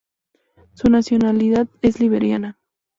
[0.73, 2.57] Su nacionalidad es liberiana.